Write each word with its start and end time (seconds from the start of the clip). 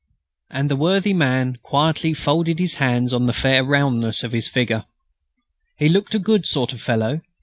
And 0.49 0.67
the 0.67 0.75
worthy 0.75 1.13
man 1.13 1.59
quietly 1.61 2.15
folded 2.15 2.57
his 2.57 2.79
hands 2.81 3.13
on 3.13 3.27
the 3.27 3.33
"fair 3.33 3.63
roundness" 3.63 4.23
of 4.23 4.31
his 4.31 4.47
figure. 4.47 4.85
He 5.77 5.89
looked 5.89 6.15
a 6.15 6.17
good 6.17 6.47
sort 6.47 6.73
of 6.73 6.81
fellow. 6.81 7.21